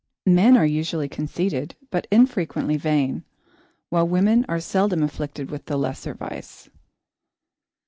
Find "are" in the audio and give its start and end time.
0.57-0.65, 4.49-4.59